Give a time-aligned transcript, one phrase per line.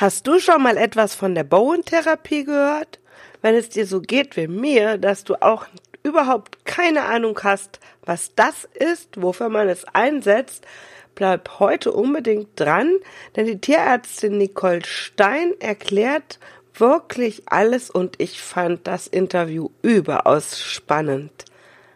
[0.00, 3.00] Hast du schon mal etwas von der Bowen-Therapie gehört?
[3.42, 5.66] Wenn es dir so geht wie mir, dass du auch
[6.02, 10.66] überhaupt keine Ahnung hast, was das ist, wofür man es einsetzt,
[11.14, 12.94] bleib heute unbedingt dran,
[13.36, 16.38] denn die Tierärztin Nicole Stein erklärt
[16.72, 21.44] wirklich alles und ich fand das Interview überaus spannend.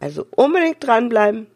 [0.01, 1.47] Also unbedingt dranbleiben.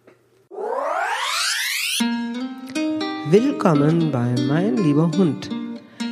[3.31, 5.58] Willkommen bei Mein lieber Hund.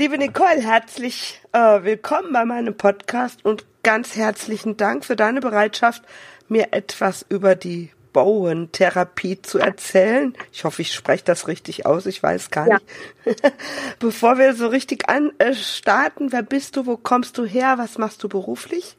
[0.00, 6.02] Liebe Nicole, herzlich äh, willkommen bei meinem Podcast und ganz herzlichen Dank für deine Bereitschaft,
[6.48, 10.34] mir etwas über die Bowen-Therapie zu erzählen.
[10.52, 12.06] Ich hoffe, ich spreche das richtig aus.
[12.06, 12.78] Ich weiß gar ja.
[13.26, 13.42] nicht.
[13.98, 16.86] Bevor wir so richtig an äh, starten, wer bist du?
[16.86, 17.74] Wo kommst du her?
[17.76, 18.96] Was machst du beruflich?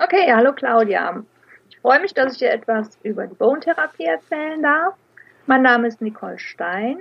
[0.00, 1.22] Okay, hallo Claudia.
[1.70, 4.94] Ich freue mich, dass ich dir etwas über die Bowen-Therapie erzählen darf.
[5.46, 6.96] Mein Name ist Nicole Stein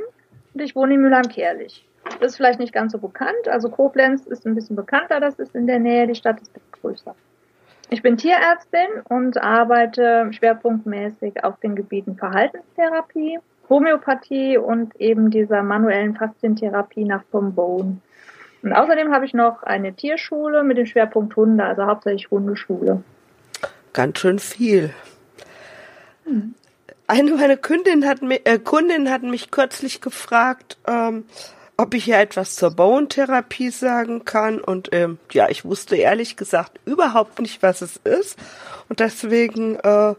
[0.53, 1.87] und ich wohne in Mülheim-Kerlich.
[2.19, 3.47] Das ist vielleicht nicht ganz so bekannt.
[3.47, 7.15] Also Koblenz ist ein bisschen bekannter, das ist in der Nähe, die Stadt ist größer.
[7.89, 16.15] Ich bin Tierärztin und arbeite schwerpunktmäßig auf den Gebieten Verhaltenstherapie, Homöopathie und eben dieser manuellen
[16.15, 17.97] Faszientherapie nach Bone.
[18.63, 23.03] Und außerdem habe ich noch eine Tierschule mit dem Schwerpunkt Hunde, also hauptsächlich Hundeschule.
[23.93, 24.91] Ganz schön viel.
[26.25, 26.55] Hm.
[27.07, 31.25] Eine meiner Kundinnen hat, äh, Kundinnen hat mich kürzlich gefragt, ähm,
[31.81, 34.59] ob ich hier etwas zur Bone-Therapie sagen kann.
[34.59, 38.37] Und ähm, ja, ich wusste ehrlich gesagt überhaupt nicht, was es ist.
[38.87, 40.13] Und deswegen äh,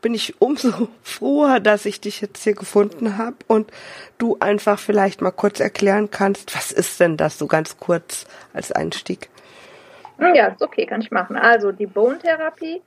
[0.00, 3.72] bin ich umso froher, dass ich dich jetzt hier gefunden habe und
[4.18, 8.70] du einfach vielleicht mal kurz erklären kannst, was ist denn das so ganz kurz als
[8.70, 9.28] Einstieg?
[10.20, 11.36] Ja, ist okay, kann ich machen.
[11.36, 12.80] Also die Bone-Therapie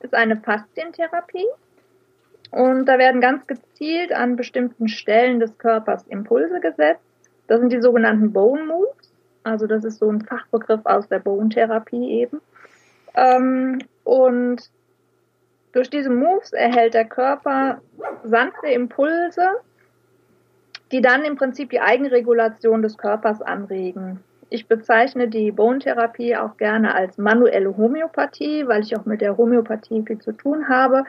[0.00, 1.46] ist eine Faszientherapie.
[2.50, 7.02] Und da werden ganz gezielt an bestimmten Stellen des Körpers Impulse gesetzt
[7.48, 9.12] das sind die sogenannten Bone Moves.
[9.42, 12.40] Also das ist so ein Fachbegriff aus der Bone-Therapie eben.
[13.14, 14.70] Ähm, und
[15.72, 17.80] durch diese Moves erhält der Körper
[18.24, 19.48] sanfte Impulse,
[20.92, 24.20] die dann im Prinzip die Eigenregulation des Körpers anregen.
[24.50, 30.02] Ich bezeichne die Bone-Therapie auch gerne als manuelle Homöopathie, weil ich auch mit der Homöopathie
[30.06, 31.04] viel zu tun habe.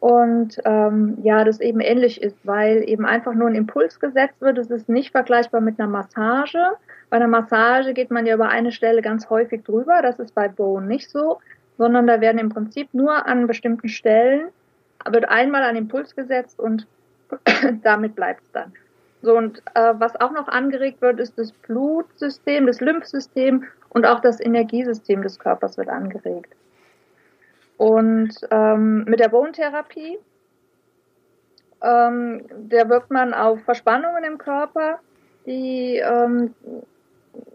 [0.00, 4.58] Und ähm, ja, das eben ähnlich ist, weil eben einfach nur ein Impuls gesetzt wird.
[4.58, 6.62] Es ist nicht vergleichbar mit einer Massage.
[7.10, 10.00] Bei einer Massage geht man ja über eine Stelle ganz häufig drüber.
[10.02, 11.38] Das ist bei Bone nicht so,
[11.78, 14.48] sondern da werden im Prinzip nur an bestimmten Stellen
[15.08, 16.86] wird einmal ein Impuls gesetzt und
[17.82, 18.72] damit bleibt es dann.
[19.22, 24.20] So und äh, was auch noch angeregt wird, ist das Blutsystem, das Lymphsystem und auch
[24.20, 26.54] das Energiesystem des Körpers wird angeregt.
[27.78, 30.18] Und ähm, mit der Bone-Therapie,
[31.80, 34.98] ähm, der wirkt man auf Verspannungen im Körper,
[35.46, 36.54] die ähm,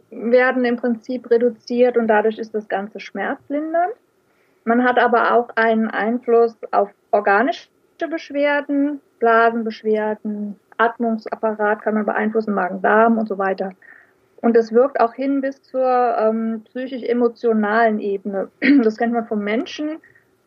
[0.09, 3.94] werden im Prinzip reduziert und dadurch ist das Ganze schmerzlindernd.
[4.63, 7.67] Man hat aber auch einen Einfluss auf organische
[8.09, 13.73] Beschwerden, Blasenbeschwerden, Atmungsapparat kann man beeinflussen, Magen-Darm und so weiter.
[14.41, 18.50] Und es wirkt auch hin bis zur ähm, psychisch-emotionalen Ebene.
[18.83, 20.00] Das kennt man vom Menschen.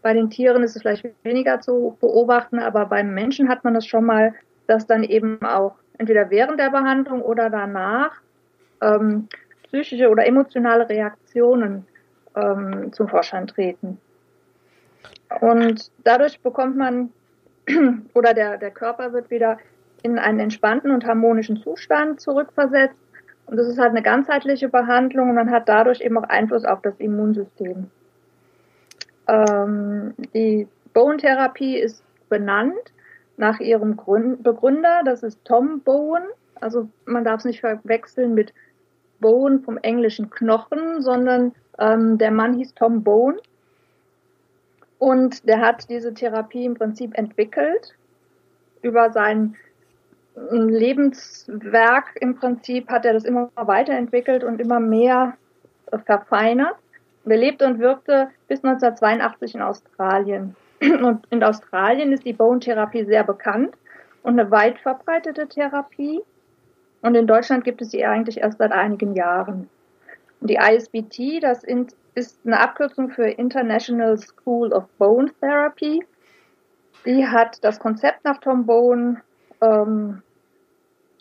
[0.06, 3.88] Bei den Tieren ist es vielleicht weniger zu beobachten, aber beim Menschen hat man das
[3.88, 4.34] schon mal,
[4.68, 8.12] dass dann eben auch entweder während der Behandlung oder danach
[8.80, 9.26] ähm,
[9.64, 11.88] psychische oder emotionale Reaktionen
[12.36, 13.98] ähm, zum Vorschein treten.
[15.40, 17.10] Und dadurch bekommt man
[18.14, 19.58] oder der, der Körper wird wieder
[20.04, 22.94] in einen entspannten und harmonischen Zustand zurückversetzt.
[23.46, 26.80] Und das ist halt eine ganzheitliche Behandlung und man hat dadurch eben auch Einfluss auf
[26.82, 27.90] das Immunsystem.
[29.28, 32.92] Ähm, die Bone-Therapie ist benannt
[33.36, 36.24] nach ihrem Gründ Begründer, das ist Tom Bowen.
[36.60, 38.54] Also man darf es nicht verwechseln mit
[39.20, 43.36] Bowen vom englischen Knochen, sondern ähm, der Mann hieß Tom Bowen.
[44.98, 47.94] Und der hat diese Therapie im Prinzip entwickelt
[48.82, 49.56] über sein
[50.50, 55.34] Lebenswerk im Prinzip hat er das immer weiterentwickelt und immer mehr
[56.04, 56.76] verfeinert.
[57.28, 60.56] Er lebte und wirkte bis 1982 in Australien.
[60.80, 63.74] Und in Australien ist die Bone-Therapie sehr bekannt
[64.22, 66.20] und eine weit verbreitete Therapie.
[67.00, 69.70] Und in Deutschland gibt es sie eigentlich erst seit einigen Jahren.
[70.40, 71.64] Die ISBT, das
[72.14, 76.04] ist eine Abkürzung für International School of Bone Therapy.
[77.06, 79.22] Die hat das Konzept nach Tom Bone
[79.62, 80.22] ähm,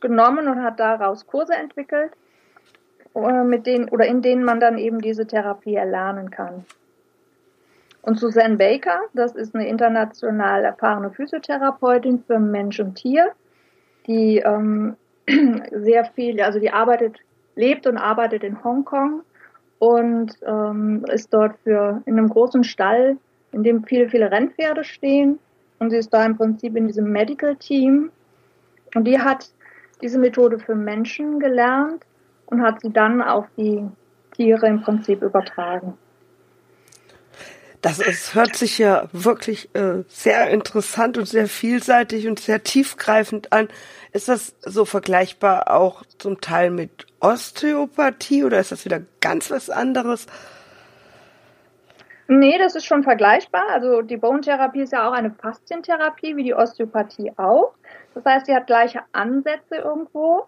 [0.02, 2.12] genommen und hat daraus Kurse entwickelt,
[3.16, 6.66] mit denen oder in denen man dann eben diese Therapie erlernen kann.
[8.02, 13.32] Und Suzanne Baker, das ist eine international erfahrene Physiotherapeutin für Mensch und Tier,
[14.06, 14.96] die ähm,
[15.72, 17.18] sehr viel, also die arbeitet,
[17.56, 19.22] lebt und arbeitet in Hongkong
[19.80, 23.18] und ähm, ist dort für in einem großen Stall,
[23.52, 25.40] in dem viele, viele Rennpferde stehen.
[25.80, 28.12] Und sie ist da im Prinzip in diesem Medical Team.
[28.94, 29.50] Und die hat
[30.02, 32.06] diese Methode für Menschen gelernt
[32.48, 33.88] und hat sie dann auf die
[34.36, 35.98] Tiere im Prinzip übertragen.
[37.82, 43.54] Das ist, hört sich ja wirklich äh, sehr interessant und sehr vielseitig und sehr tiefgreifend
[43.54, 43.68] an.
[44.12, 49.70] Ist das so vergleichbar auch zum Teil mit Osteopathie oder ist das wieder ganz was
[49.70, 50.26] anderes?
[52.28, 53.66] Nee, das ist schon vergleichbar.
[53.72, 57.74] Also die Bone-Therapie ist ja auch eine Faszientherapie, wie die Osteopathie auch.
[58.16, 60.48] Das heißt, sie hat gleiche Ansätze irgendwo.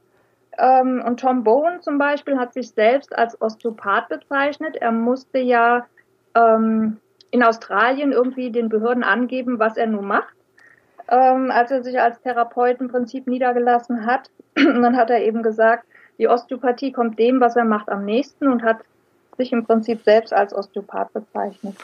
[0.57, 4.75] Ähm, und Tom Bowen zum Beispiel hat sich selbst als Osteopath bezeichnet.
[4.77, 5.85] Er musste ja
[6.35, 6.97] ähm,
[7.31, 10.33] in Australien irgendwie den Behörden angeben, was er nun macht,
[11.09, 14.29] ähm, als er sich als Therapeut im Prinzip niedergelassen hat.
[14.55, 15.85] Und dann hat er eben gesagt,
[16.17, 18.79] die Osteopathie kommt dem, was er macht, am nächsten und hat
[19.37, 21.75] sich im Prinzip selbst als Osteopath bezeichnet.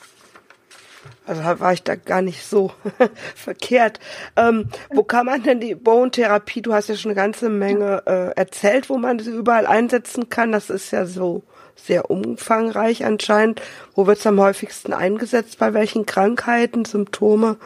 [1.26, 2.72] Also war ich da gar nicht so
[3.36, 4.00] verkehrt.
[4.36, 8.38] Ähm, wo kann man denn die Bone-Therapie, du hast ja schon eine ganze Menge äh,
[8.38, 10.52] erzählt, wo man sie überall einsetzen kann.
[10.52, 11.44] Das ist ja so
[11.76, 13.62] sehr umfangreich anscheinend.
[13.96, 15.60] Wo wird es am häufigsten eingesetzt?
[15.60, 17.58] Bei welchen Krankheiten, Symptome,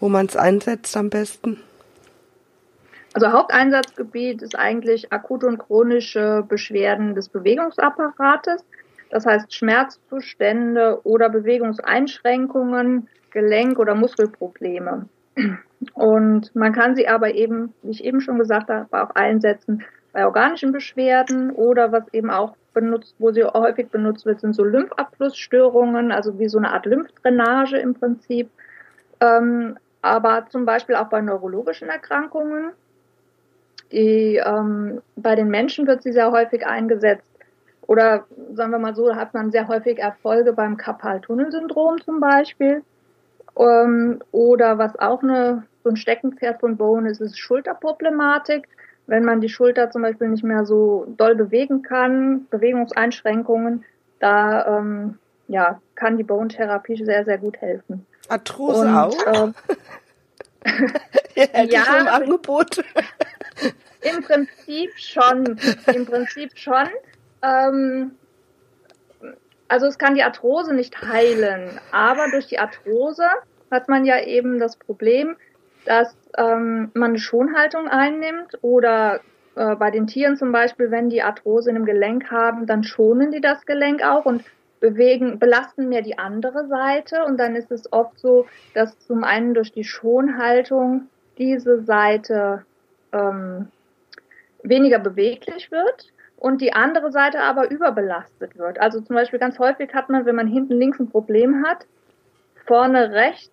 [0.00, 1.60] wo man es einsetzt am besten?
[3.14, 8.64] Also Haupteinsatzgebiet ist eigentlich akute und chronische Beschwerden des Bewegungsapparates.
[9.10, 15.08] Das heißt Schmerzzustände oder Bewegungseinschränkungen, Gelenk- oder Muskelprobleme.
[15.94, 20.24] Und man kann sie aber eben, wie ich eben schon gesagt habe, auch einsetzen bei
[20.24, 26.12] organischen Beschwerden oder was eben auch benutzt, wo sie häufig benutzt wird, sind so Lymphabflussstörungen,
[26.12, 28.50] also wie so eine Art Lymphdrainage im Prinzip.
[29.20, 32.72] Ähm, aber zum Beispiel auch bei neurologischen Erkrankungen.
[33.90, 37.37] Die, ähm, bei den Menschen wird sie sehr häufig eingesetzt.
[37.88, 42.84] Oder sagen wir mal so, hat man sehr häufig Erfolge beim Karpaltunnelsyndrom zum Beispiel.
[43.58, 48.68] Ähm, oder was auch eine, so ein Steckenpferd von Bone ist, ist Schulterproblematik
[49.08, 53.84] wenn man die Schulter zum Beispiel nicht mehr so doll bewegen kann, Bewegungseinschränkungen,
[54.20, 55.18] da ähm,
[55.48, 58.06] ja, kann die Bone-Therapie sehr, sehr gut helfen.
[58.28, 59.16] Arthrose Und, auch?
[59.26, 59.54] Ähm,
[61.34, 62.84] ja, ja im Angebot.
[64.02, 65.58] Im Prinzip schon.
[65.94, 66.88] Im Prinzip schon.
[67.42, 68.12] Ähm,
[69.68, 73.26] also es kann die Arthrose nicht heilen, aber durch die Arthrose
[73.70, 75.36] hat man ja eben das Problem,
[75.84, 79.20] dass ähm, man eine Schonhaltung einnimmt oder
[79.56, 83.30] äh, bei den Tieren zum Beispiel, wenn die Arthrose in einem Gelenk haben, dann schonen
[83.30, 84.42] die das Gelenk auch und
[84.80, 89.54] bewegen, belasten mehr die andere Seite und dann ist es oft so, dass zum einen
[89.54, 92.64] durch die Schonhaltung diese Seite
[93.12, 93.68] ähm,
[94.62, 98.80] weniger beweglich wird und die andere Seite aber überbelastet wird.
[98.80, 101.86] Also zum Beispiel ganz häufig hat man, wenn man hinten links ein Problem hat,
[102.66, 103.50] vorne rechts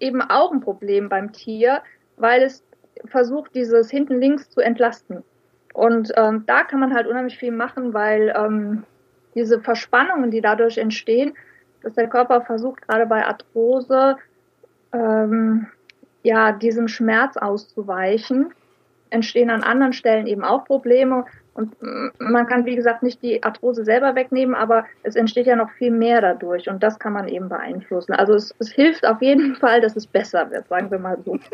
[0.00, 1.82] eben auch ein Problem beim Tier,
[2.16, 2.64] weil es
[3.06, 5.22] versucht, dieses hinten links zu entlasten.
[5.74, 8.84] Und ähm, da kann man halt unheimlich viel machen, weil ähm,
[9.34, 11.34] diese Verspannungen, die dadurch entstehen,
[11.82, 14.16] dass der Körper versucht, gerade bei Arthrose,
[14.92, 15.66] ähm,
[16.22, 18.54] ja, diesem Schmerz auszuweichen,
[19.10, 21.26] entstehen an anderen Stellen eben auch Probleme.
[21.54, 21.76] Und
[22.18, 25.92] man kann, wie gesagt, nicht die Arthrose selber wegnehmen, aber es entsteht ja noch viel
[25.92, 28.12] mehr dadurch und das kann man eben beeinflussen.
[28.12, 31.38] Also es, es hilft auf jeden Fall, dass es besser wird, sagen wir mal so.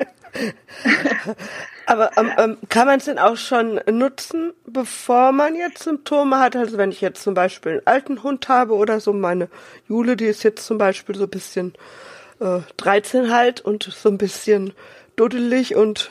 [1.86, 6.56] aber ähm, ähm, kann man es denn auch schon nutzen, bevor man jetzt Symptome hat?
[6.56, 9.48] Also wenn ich jetzt zum Beispiel einen alten Hund habe oder so, meine
[9.86, 11.74] Jule, die ist jetzt zum Beispiel so ein bisschen
[12.40, 14.72] äh, 13 halt und so ein bisschen
[15.20, 16.10] duddelig und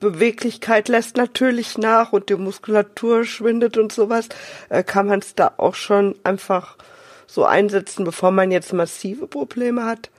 [0.00, 4.30] Beweglichkeit lässt natürlich nach und die Muskulatur schwindet und sowas,
[4.70, 6.78] äh, kann man es da auch schon einfach
[7.26, 10.10] so einsetzen, bevor man jetzt massive Probleme hat.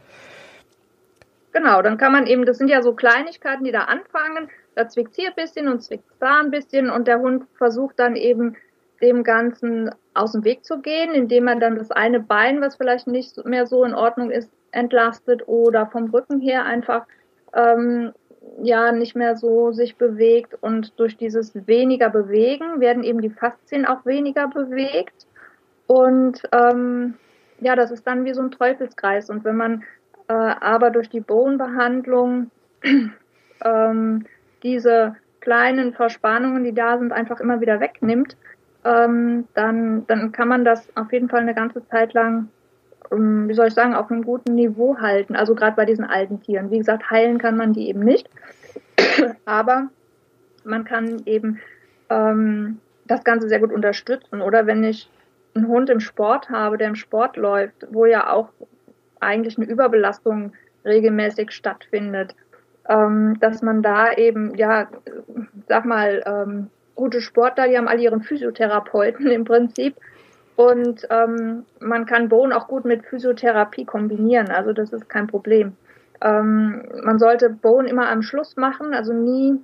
[1.53, 5.15] Genau, dann kann man eben, das sind ja so Kleinigkeiten, die da anfangen, da zwickt
[5.15, 8.55] hier ein bisschen und zwickt da ein bisschen und der Hund versucht dann eben
[9.01, 13.07] dem Ganzen aus dem Weg zu gehen, indem man dann das eine Bein, was vielleicht
[13.07, 17.07] nicht mehr so in Ordnung ist, entlastet oder vom Rücken her einfach
[17.53, 18.13] ähm,
[18.61, 23.85] ja nicht mehr so sich bewegt und durch dieses weniger Bewegen werden eben die Faszien
[23.85, 25.27] auch weniger bewegt
[25.87, 27.15] Und ähm,
[27.61, 29.29] ja, das ist dann wie so ein Teufelskreis.
[29.29, 29.83] Und wenn man
[30.27, 32.51] äh, aber durch die Bohnenbehandlung
[33.65, 34.25] ähm,
[34.63, 38.37] diese kleinen Verspannungen, die da sind, einfach immer wieder wegnimmt,
[38.85, 42.49] ähm, dann, dann kann man das auf jeden Fall eine ganze Zeit lang,
[43.11, 45.35] wie soll ich sagen, auf einem guten Niveau halten.
[45.35, 46.71] Also gerade bei diesen alten Tieren.
[46.71, 48.29] Wie gesagt, heilen kann man die eben nicht.
[49.45, 49.89] Aber
[50.63, 51.59] man kann eben
[52.09, 54.41] ähm, das Ganze sehr gut unterstützen.
[54.41, 55.09] Oder wenn ich
[55.55, 58.49] einen Hund im Sport habe, der im Sport läuft, wo ja auch
[59.19, 60.53] eigentlich eine Überbelastung
[60.85, 62.35] regelmäßig stattfindet,
[62.87, 64.87] ähm, dass man da eben, ja,
[65.67, 69.95] sag mal, ähm, gute Sportler, die haben alle ihren Physiotherapeuten im Prinzip.
[70.59, 75.77] Und ähm, man kann Bohnen auch gut mit Physiotherapie kombinieren, also das ist kein Problem.
[76.19, 79.57] Ähm, man sollte Bohnen immer am Schluss machen, also nie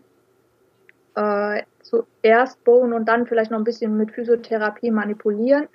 [1.16, 5.68] äh, zuerst Bohnen und dann vielleicht noch ein bisschen mit Physiotherapie manipulieren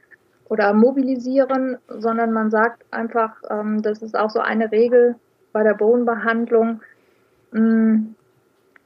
[0.49, 5.17] oder mobilisieren, sondern man sagt einfach, ähm, das ist auch so eine Regel
[5.53, 6.81] bei der Bohnenbehandlung,
[7.53, 7.97] mm,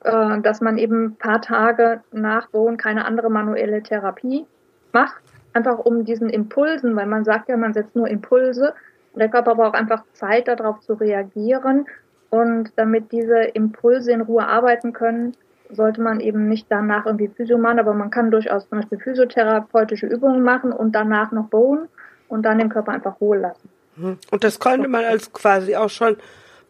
[0.02, 4.46] äh, dass man eben ein paar Tage nach Bohnen keine andere manuelle Therapie
[4.90, 5.22] macht,
[5.54, 8.74] einfach um diesen Impulsen, weil man sagt ja, man setzt nur Impulse,
[9.14, 11.86] der Körper braucht einfach Zeit, darauf zu reagieren.
[12.30, 15.36] Und damit diese Impulse in Ruhe arbeiten können,
[15.70, 20.06] sollte man eben nicht danach irgendwie Physio machen, aber man kann durchaus zum Beispiel physiotherapeutische
[20.06, 21.88] Übungen machen und danach noch Bohnen
[22.28, 23.68] und dann den Körper einfach Ruhe lassen.
[23.96, 24.18] Mhm.
[24.30, 26.16] Und das könnte man als quasi auch schon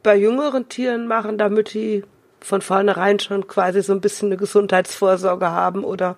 [0.02, 2.04] bei jüngeren Tieren machen, damit die
[2.40, 6.16] von vornherein schon quasi so ein bisschen eine Gesundheitsvorsorge haben, oder?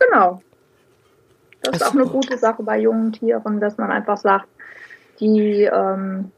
[0.00, 0.42] Genau.
[1.62, 4.48] Das ist auch eine gute Sache bei jungen Tieren, dass man einfach sagt,
[5.20, 6.32] die, ähm,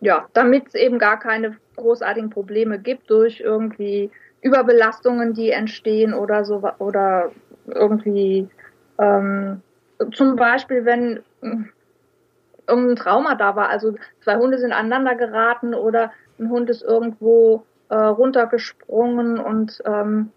[0.00, 6.44] ja, damit es eben gar keine großartigen Probleme gibt durch irgendwie Überbelastungen, die entstehen oder
[6.44, 7.30] so oder
[7.66, 8.48] irgendwie
[8.98, 9.62] ähm,
[10.12, 11.20] zum Beispiel, wenn
[12.66, 17.64] irgendein Trauma da war, also zwei Hunde sind aneinander geraten oder ein Hund ist irgendwo
[17.90, 20.30] äh, runtergesprungen und ähm,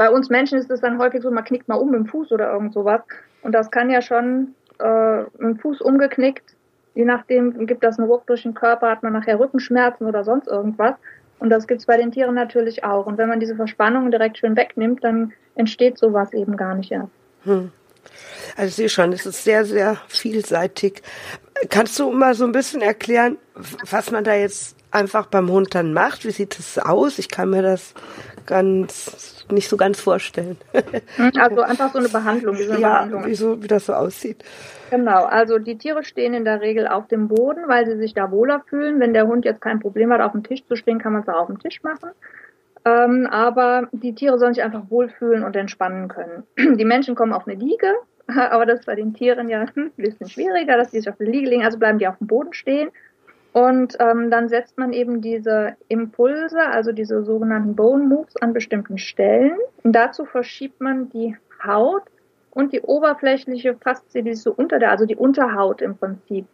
[0.00, 2.32] bei uns Menschen ist es dann häufig so, man knickt mal um mit dem Fuß
[2.32, 3.02] oder irgend sowas
[3.42, 6.56] und das kann ja schon äh, mit dem Fuß umgeknickt,
[6.94, 10.48] je nachdem gibt das einen Ruck durch den Körper, hat man nachher Rückenschmerzen oder sonst
[10.48, 10.94] irgendwas
[11.38, 13.04] und das gibt's bei den Tieren natürlich auch.
[13.04, 17.12] Und wenn man diese Verspannungen direkt schön wegnimmt, dann entsteht sowas eben gar nicht erst.
[17.44, 17.70] Hm.
[18.56, 21.02] Also ich sehe schon, es ist sehr, sehr vielseitig.
[21.68, 23.36] Kannst du mal so ein bisschen erklären,
[23.90, 26.24] was man da jetzt einfach beim Hund dann macht?
[26.24, 27.18] Wie sieht es aus?
[27.18, 27.94] Ich kann mir das
[28.46, 30.56] ganz nicht so ganz vorstellen.
[31.16, 33.26] Hm, also einfach so eine Behandlung, wie so eine ja, Behandlung.
[33.26, 34.44] Wie, so, wie das so aussieht.
[34.90, 38.30] Genau, also die Tiere stehen in der Regel auf dem Boden, weil sie sich da
[38.30, 39.00] wohler fühlen.
[39.00, 41.28] Wenn der Hund jetzt kein Problem hat, auf dem Tisch zu stehen, kann man es
[41.28, 42.10] auch auf dem Tisch machen.
[42.84, 46.44] Ähm, aber die Tiere sollen sich einfach wohlfühlen und entspannen können.
[46.78, 47.94] Die Menschen kommen auf eine Liege,
[48.26, 51.28] aber das ist bei den Tieren ja ein bisschen schwieriger, dass die sich auf der
[51.28, 52.88] Liege legen, also bleiben die auf dem Boden stehen.
[53.52, 58.96] Und ähm, dann setzt man eben diese Impulse, also diese sogenannten Bone Moves an bestimmten
[58.98, 59.56] Stellen.
[59.82, 62.04] Und dazu verschiebt man die Haut
[62.52, 66.46] und die oberflächliche Faszie, die ist so unter der, also die Unterhaut im Prinzip.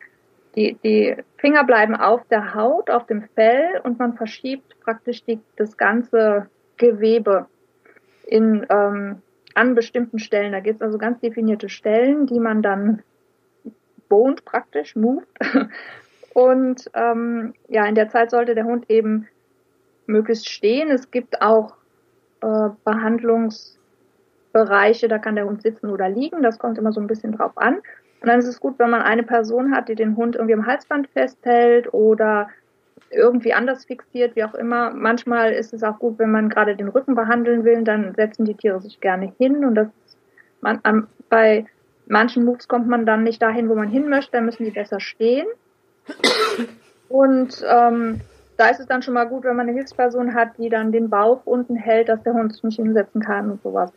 [0.55, 5.39] Die, die Finger bleiben auf der Haut, auf dem Fell und man verschiebt praktisch die,
[5.57, 6.49] das ganze
[6.79, 7.47] Gewebe
[8.27, 9.21] in, ähm,
[9.55, 10.53] an bestimmten Stellen.
[10.53, 13.03] Da gibt es also ganz definierte Stellen, die man dann
[14.09, 15.27] bohnt praktisch, moved.
[16.37, 19.27] Und ähm, ja, in der Zeit sollte der Hund eben
[20.05, 20.91] möglichst stehen.
[20.91, 21.77] Es gibt auch
[22.43, 23.79] äh, Behandlungs
[24.53, 26.43] Bereiche, da kann der Hund sitzen oder liegen.
[26.43, 27.77] Das kommt immer so ein bisschen drauf an.
[27.77, 30.67] Und dann ist es gut, wenn man eine Person hat, die den Hund irgendwie am
[30.67, 32.51] Halsband festhält oder
[33.11, 34.91] irgendwie anders fixiert, wie auch immer.
[34.91, 38.57] Manchmal ist es auch gut, wenn man gerade den Rücken behandeln will, dann setzen die
[38.57, 39.89] Tiere sich gerne hin und das
[40.61, 41.65] man, bei
[42.07, 45.01] manchen Moves kommt man dann nicht dahin, wo man hin möchte, dann müssen die besser
[45.01, 45.47] stehen.
[47.09, 48.21] Und ähm,
[48.57, 51.11] da ist es dann schon mal gut, wenn man eine Hilfsperson hat, die dann den
[51.11, 53.93] Bauch unten hält, dass der Hund sich nicht hinsetzen kann und sowas.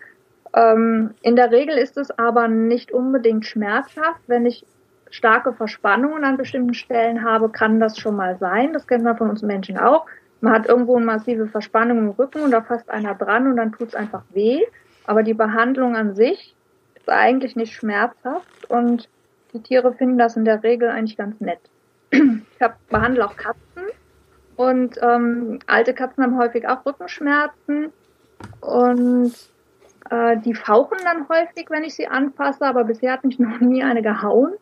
[0.56, 4.22] Ähm, in der Regel ist es aber nicht unbedingt schmerzhaft.
[4.28, 4.66] Wenn ich
[5.12, 8.74] starke Verspannungen an bestimmten Stellen habe, kann das schon mal sein.
[8.74, 10.06] Das kennt man von uns Menschen auch.
[10.42, 13.72] Man hat irgendwo eine massive Verspannung im Rücken und da fasst einer dran und dann
[13.72, 14.62] tut es einfach weh.
[15.06, 16.56] Aber die Behandlung an sich
[16.96, 19.10] ist eigentlich nicht schmerzhaft und
[19.54, 21.60] die Tiere finden das in der Regel eigentlich ganz nett.
[22.12, 23.84] Ich hab, behandle auch Katzen
[24.56, 27.94] und ähm, alte Katzen haben häufig auch Rückenschmerzen
[28.62, 29.34] und
[30.10, 33.84] äh, die fauchen dann häufig, wenn ich sie anfasse, aber bisher hat mich noch nie
[33.84, 34.54] eine gehauen.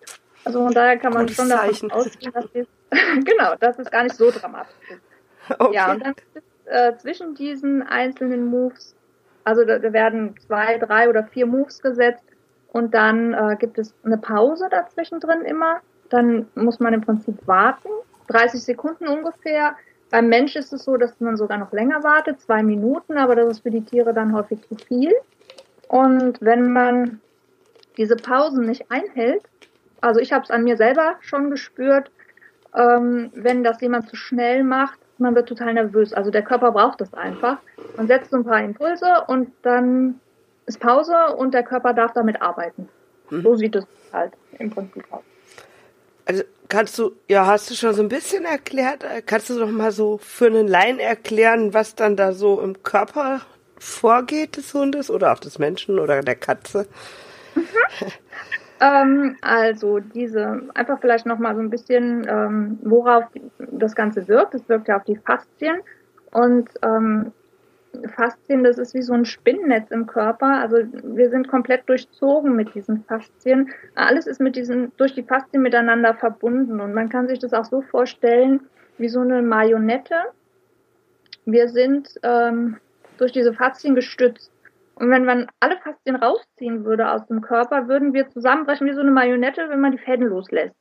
[0.43, 2.67] Also von daher kann man Gutes schon davon ausgehen, dass die,
[3.23, 5.59] genau, dass es gar nicht so dramatisch ist.
[5.59, 5.75] Okay.
[5.75, 8.95] Ja, und dann ist äh, zwischen diesen einzelnen Moves,
[9.43, 12.23] also da, da werden zwei, drei oder vier Moves gesetzt
[12.71, 15.81] und dann äh, gibt es eine Pause dazwischen drin immer.
[16.09, 17.89] Dann muss man im Prinzip warten,
[18.27, 19.75] 30 Sekunden ungefähr.
[20.09, 23.47] Beim Mensch ist es so, dass man sogar noch länger wartet, zwei Minuten, aber das
[23.47, 25.13] ist für die Tiere dann häufig zu viel.
[25.89, 27.21] Und wenn man
[27.97, 29.43] diese Pausen nicht einhält,
[30.01, 32.11] also ich habe es an mir selber schon gespürt,
[32.75, 36.13] ähm, wenn das jemand zu schnell macht, man wird total nervös.
[36.13, 37.57] Also der Körper braucht das einfach.
[37.95, 40.19] Man setzt so ein paar Impulse und dann
[40.67, 42.87] ist Pause und der Körper darf damit arbeiten.
[43.29, 43.41] Mhm.
[43.41, 45.23] So sieht es halt im Prinzip aus.
[46.27, 49.93] Also kannst du, ja, hast du schon so ein bisschen erklärt, kannst du doch mal
[49.93, 53.41] so für einen Laien erklären, was dann da so im Körper
[53.79, 56.87] vorgeht des Hundes oder auch des Menschen oder der Katze?
[57.55, 57.61] Mhm.
[58.81, 63.23] ähm, also diese, einfach vielleicht nochmal so ein bisschen, ähm, worauf
[63.57, 64.53] das Ganze wirkt.
[64.53, 65.79] Es wirkt ja auf die Faszien
[66.31, 67.31] und ähm,
[68.15, 70.59] Faszien, das ist wie so ein Spinnennetz im Körper.
[70.59, 73.69] Also wir sind komplett durchzogen mit diesen Faszien.
[73.95, 76.79] Alles ist mit diesen, durch die Faszien miteinander verbunden.
[76.79, 78.61] Und man kann sich das auch so vorstellen,
[78.97, 80.15] wie so eine Marionette.
[81.45, 82.77] Wir sind ähm,
[83.17, 84.51] durch diese Faszien gestützt.
[84.95, 89.01] Und wenn man alle Faszien rausziehen würde aus dem Körper, würden wir zusammenbrechen wie so
[89.01, 90.75] eine Marionette, wenn man die Fäden loslässt.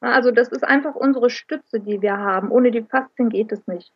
[0.00, 2.50] Also das ist einfach unsere Stütze, die wir haben.
[2.50, 3.92] Ohne die Faszien geht es nicht.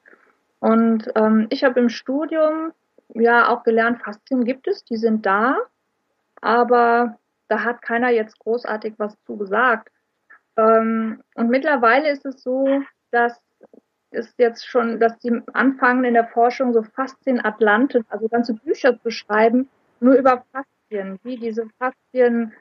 [0.60, 2.72] Und ähm, ich habe im Studium
[3.14, 5.56] ja auch gelernt, Faszien gibt es, die sind da,
[6.40, 9.90] aber da hat keiner jetzt großartig was zu gesagt.
[10.56, 13.40] Ähm, und mittlerweile ist es so, dass
[14.10, 19.10] es jetzt schon, dass die anfangen in der Forschung so Faszien-Atlanten, also ganze Bücher zu
[19.10, 19.68] schreiben,
[20.00, 22.52] nur über Faszien, wie diese Faszien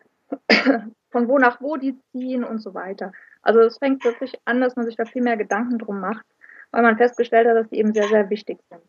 [1.12, 3.12] von wo nach wo die ziehen und so weiter.
[3.42, 6.26] Also es fängt wirklich an, dass man sich da viel mehr Gedanken drum macht
[6.72, 8.82] weil man festgestellt hat, dass die eben sehr, sehr wichtig sind.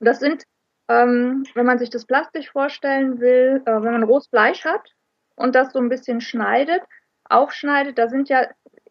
[0.00, 0.44] Das sind,
[0.88, 4.92] ähm, wenn man sich das plastisch vorstellen will, äh, wenn man rohes Fleisch hat
[5.36, 6.82] und das so ein bisschen schneidet,
[7.24, 8.46] aufschneidet, da sind ja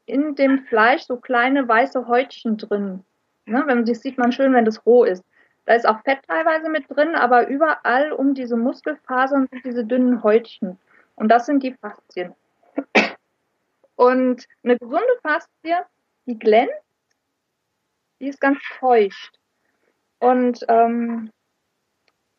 [0.05, 3.03] in dem Fleisch so kleine weiße Häutchen drin.
[3.45, 3.63] Ne?
[3.65, 5.23] Wenn man, das sieht man schön, wenn das roh ist.
[5.65, 10.21] Da ist auch Fett teilweise mit drin, aber überall um diese Muskelfasern sind diese dünnen
[10.21, 10.77] Häutchen.
[11.15, 12.35] Und das sind die Faszien.
[13.95, 15.77] Und eine gesunde Faszie,
[16.25, 16.84] die glänzt
[18.19, 19.39] die ist ganz feucht.
[20.19, 21.31] Und ähm,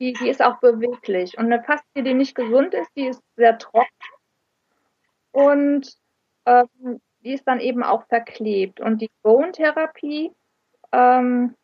[0.00, 1.38] die, die ist auch beweglich.
[1.38, 3.86] Und eine Faszie, die nicht gesund ist, die ist sehr trocken.
[5.32, 5.96] Und
[6.46, 8.80] ähm, die ist dann eben auch verklebt.
[8.80, 10.32] Und die Bone-Therapie,
[10.92, 11.54] ähm,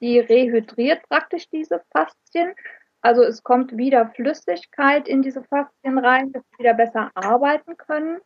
[0.00, 2.54] die rehydriert praktisch diese Faszien.
[3.00, 8.18] Also es kommt wieder Flüssigkeit in diese Faszien rein, dass sie wieder besser arbeiten können.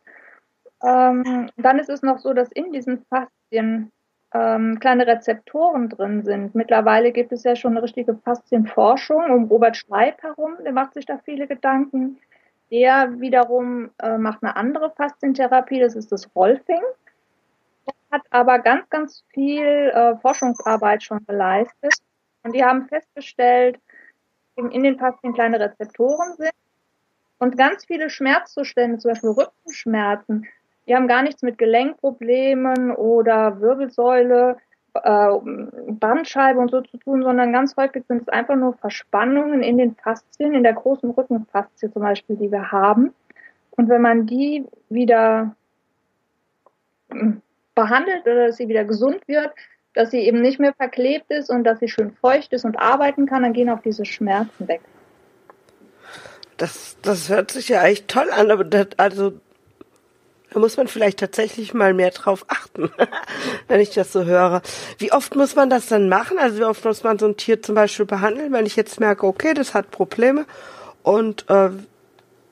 [0.81, 3.91] Ähm, dann ist es noch so, dass in diesen Faszien
[4.33, 6.53] ähm, kleine Rezeptoren drin sind.
[6.55, 11.05] Mittlerweile gibt es ja schon eine richtige Faszienforschung um Robert Schleib herum, der macht sich
[11.05, 12.17] da viele Gedanken.
[12.71, 16.81] Der wiederum äh, macht eine andere Faszientherapie, das ist das Rolfing.
[18.11, 21.93] Hat aber ganz, ganz viel äh, Forschungsarbeit schon geleistet.
[22.43, 23.79] Und die haben festgestellt,
[24.55, 26.51] eben in den Faszien kleine Rezeptoren sind.
[27.39, 30.47] Und ganz viele Schmerzzustände, zum Beispiel Rückenschmerzen,
[30.89, 34.57] die haben gar nichts mit Gelenkproblemen oder Wirbelsäule,
[34.95, 35.29] äh,
[35.87, 39.95] Bandscheibe und so zu tun, sondern ganz häufig sind es einfach nur Verspannungen in den
[39.95, 43.13] Faszien, in der großen Rückenfaszie zum Beispiel, die wir haben.
[43.69, 45.55] Und wenn man die wieder
[47.11, 47.43] hm,
[47.75, 49.51] behandelt oder dass sie wieder gesund wird,
[49.93, 53.27] dass sie eben nicht mehr verklebt ist und dass sie schön feucht ist und arbeiten
[53.27, 54.81] kann, dann gehen auch diese Schmerzen weg.
[56.57, 59.33] Das, das hört sich ja echt toll an, aber das, also
[60.51, 62.91] da muss man vielleicht tatsächlich mal mehr drauf achten,
[63.67, 64.61] wenn ich das so höre.
[64.97, 66.37] Wie oft muss man das dann machen?
[66.39, 69.27] Also wie oft muss man so ein Tier zum Beispiel behandeln, wenn ich jetzt merke,
[69.27, 70.45] okay, das hat Probleme
[71.03, 71.69] und äh,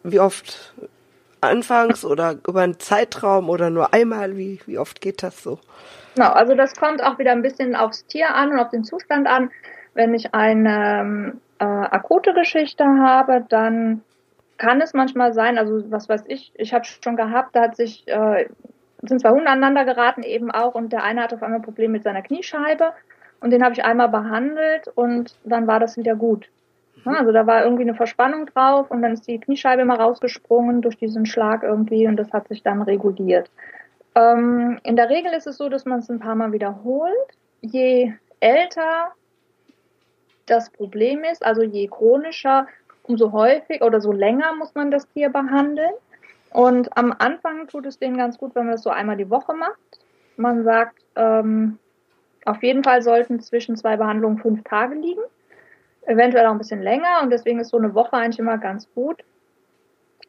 [0.04, 0.74] wie oft
[1.42, 5.60] anfangs oder über einen Zeitraum oder nur einmal, wie, wie oft geht das so?
[6.16, 9.28] Genau, also das kommt auch wieder ein bisschen aufs Tier an und auf den Zustand
[9.28, 9.52] an.
[9.94, 14.02] Wenn ich eine äh, akute Geschichte habe, dann
[14.58, 18.08] kann es manchmal sein, also was weiß ich, ich habe schon gehabt, da hat sich,
[18.08, 18.48] äh,
[19.02, 21.92] sind zwei Hunde aneinander geraten eben auch und der eine hatte auf einmal ein Problem
[21.92, 22.94] mit seiner Kniescheibe
[23.40, 26.50] und den habe ich einmal behandelt und dann war das wieder gut.
[27.06, 30.98] Also da war irgendwie eine Verspannung drauf und dann ist die Kniescheibe mal rausgesprungen durch
[30.98, 33.50] diesen Schlag irgendwie und das hat sich dann reguliert.
[34.16, 37.38] Ähm, in der Regel ist es so, dass man es ein paar Mal wiederholt.
[37.62, 39.12] Je älter
[40.48, 42.68] das Problem ist, also je chronischer,
[43.08, 45.94] umso häufig oder so länger muss man das Tier behandeln.
[46.52, 49.54] Und am Anfang tut es denen ganz gut, wenn man das so einmal die Woche
[49.54, 49.78] macht.
[50.38, 51.78] Man sagt, ähm,
[52.46, 55.22] auf jeden Fall sollten zwischen zwei Behandlungen fünf Tage liegen.
[56.06, 59.24] Eventuell auch ein bisschen länger und deswegen ist so eine Woche eigentlich immer ganz gut.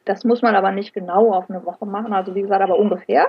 [0.04, 3.28] Das muss man aber nicht genau auf eine Woche machen, also wie gesagt, aber ungefähr.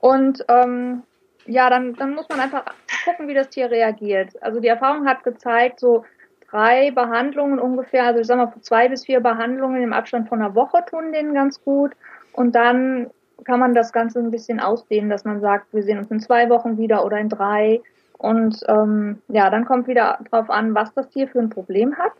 [0.00, 1.02] Und ähm,
[1.46, 2.64] ja, dann, dann muss man einfach
[3.04, 4.40] gucken, wie das Tier reagiert.
[4.42, 6.04] Also die Erfahrung hat gezeigt, so
[6.50, 10.54] drei Behandlungen ungefähr, also ich sag mal zwei bis vier Behandlungen im Abstand von einer
[10.54, 11.92] Woche tun denen ganz gut.
[12.32, 13.10] Und dann
[13.44, 16.48] kann man das Ganze ein bisschen ausdehnen, dass man sagt, wir sehen uns in zwei
[16.50, 17.80] Wochen wieder oder in drei.
[18.16, 22.12] Und ähm, ja, dann kommt wieder drauf an, was das Tier für ein Problem hat.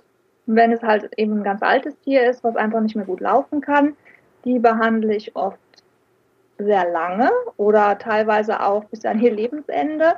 [0.48, 3.60] wenn es halt eben ein ganz altes Tier ist, was einfach nicht mehr gut laufen
[3.60, 3.94] kann,
[4.44, 5.58] die behandle ich oft
[6.56, 10.14] sehr lange oder teilweise auch bis an ihr Lebensende.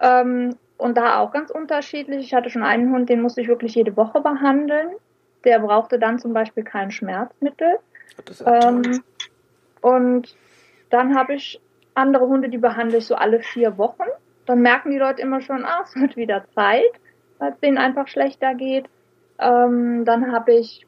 [0.00, 2.26] Ähm, und da auch ganz unterschiedlich.
[2.26, 4.88] Ich hatte schon einen Hund, den musste ich wirklich jede Woche behandeln.
[5.44, 7.78] Der brauchte dann zum Beispiel kein Schmerzmittel.
[8.44, 9.02] Ähm,
[9.80, 10.36] und
[10.90, 11.60] dann habe ich
[11.94, 14.04] andere Hunde, die behandle ich so alle vier Wochen.
[14.46, 16.92] Dann merken die Leute immer schon, ah, es wird wieder Zeit,
[17.38, 18.86] weil es denen einfach schlechter geht.
[19.38, 20.86] Ähm, dann habe ich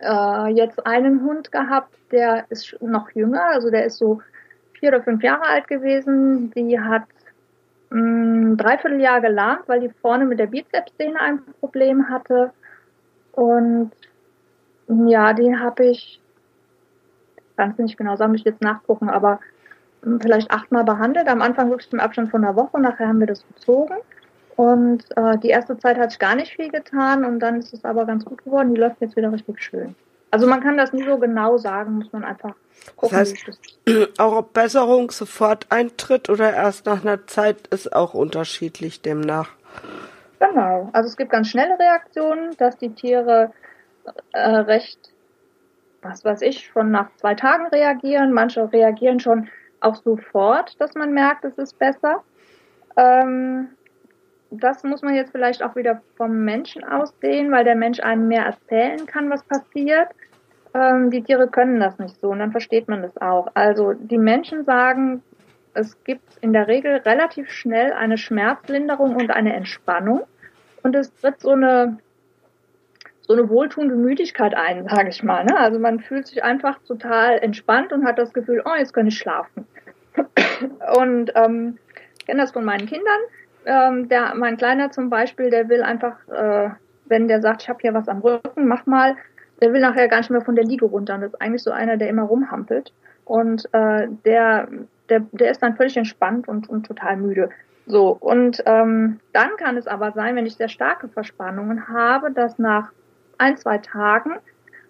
[0.00, 4.20] äh, jetzt einen Hund gehabt, der ist noch jünger, also der ist so
[4.72, 6.50] vier oder fünf Jahre alt gewesen.
[6.52, 7.04] Die hat
[7.90, 12.52] ein Dreivierteljahr gelahmt, weil die vorne mit der Bizepssehne ein Problem hatte.
[13.32, 13.92] Und
[14.88, 16.20] ja, die habe ich,
[17.56, 19.40] kann es nicht genau sagen, muss ich jetzt nachgucken, aber
[20.20, 21.28] vielleicht achtmal behandelt.
[21.28, 23.94] Am Anfang wirklich im Abstand von einer Woche, nachher haben wir das gezogen.
[24.56, 27.84] Und äh, die erste Zeit hat ich gar nicht viel getan und dann ist es
[27.84, 28.74] aber ganz gut geworden.
[28.74, 29.94] Die läuft jetzt wieder richtig schön.
[30.30, 32.54] Also man kann das nie so genau sagen, muss man einfach
[32.96, 33.18] gucken.
[33.18, 39.00] Das heißt, auch ob Besserung sofort eintritt oder erst nach einer Zeit ist auch unterschiedlich
[39.02, 39.50] demnach.
[40.38, 40.90] Genau.
[40.92, 43.52] Also es gibt ganz schnelle Reaktionen, dass die Tiere
[44.32, 44.98] äh, recht,
[46.02, 48.32] was weiß ich, schon nach zwei Tagen reagieren.
[48.32, 49.48] Manche reagieren schon
[49.80, 52.22] auch sofort, dass man merkt, es ist besser.
[52.96, 53.68] Ähm,
[54.50, 58.28] das muss man jetzt vielleicht auch wieder vom Menschen aus sehen, weil der Mensch einem
[58.28, 60.08] mehr erzählen kann, was passiert.
[60.74, 63.48] Ähm, die Tiere können das nicht so und dann versteht man das auch.
[63.54, 65.22] Also die Menschen sagen,
[65.74, 70.22] es gibt in der Regel relativ schnell eine Schmerzlinderung und eine Entspannung
[70.82, 71.98] und es tritt so eine
[73.20, 75.44] so eine wohltuende Müdigkeit ein, sage ich mal.
[75.44, 75.56] Ne?
[75.58, 79.18] Also man fühlt sich einfach total entspannt und hat das Gefühl, oh, jetzt kann ich
[79.18, 79.66] schlafen.
[80.96, 81.78] und ähm,
[82.18, 83.20] ich kenne das von meinen Kindern
[83.68, 86.70] ähm, der, mein Kleiner zum Beispiel, der will einfach, äh,
[87.06, 89.16] wenn der sagt, ich habe hier was am Rücken, mach mal,
[89.60, 91.18] der will nachher gar nicht mehr von der Liege runter.
[91.18, 92.92] das ist eigentlich so einer, der immer rumhampelt.
[93.24, 94.68] Und äh, der,
[95.08, 97.50] der, der ist dann völlig entspannt und, und total müde.
[97.86, 102.58] So, und ähm, dann kann es aber sein, wenn ich sehr starke Verspannungen habe, dass
[102.58, 102.90] nach
[103.38, 104.36] ein, zwei Tagen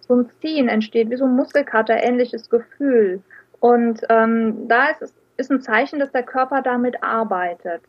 [0.01, 3.23] so ein Ziehen entsteht, wie so ein Muskelkater, ähnliches Gefühl.
[3.61, 7.81] Und ähm, da ist ist ein Zeichen, dass der Körper damit arbeitet.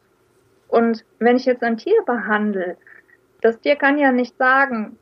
[0.70, 2.78] Und wenn ich jetzt ein Tier behandle,
[3.42, 4.98] das Tier kann ja nicht sagen,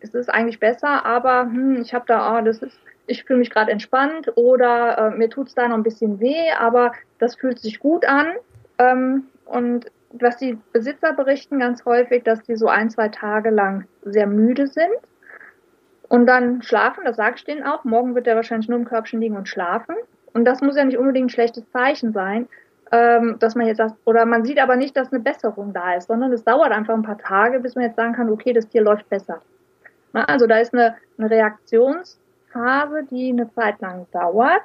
[0.00, 3.50] es ist eigentlich besser, aber hm, ich habe da, oh, das ist, ich fühle mich
[3.50, 7.80] gerade entspannt oder äh, mir tut's da noch ein bisschen weh, aber das fühlt sich
[7.80, 8.28] gut an.
[8.78, 13.86] Ähm, und was die Besitzer berichten ganz häufig, dass die so ein, zwei Tage lang
[14.02, 14.92] sehr müde sind
[16.08, 17.84] und dann schlafen, das sage ich denen auch.
[17.84, 19.96] Morgen wird er wahrscheinlich nur im Körbchen liegen und schlafen.
[20.32, 22.48] Und das muss ja nicht unbedingt ein schlechtes Zeichen sein,
[22.92, 26.08] ähm, dass man jetzt sagt, oder man sieht aber nicht, dass eine Besserung da ist,
[26.08, 28.82] sondern es dauert einfach ein paar Tage, bis man jetzt sagen kann, okay, das Tier
[28.82, 29.40] läuft besser.
[30.12, 34.62] Na, also da ist eine, eine Reaktionsphase, die eine Zeit lang dauert.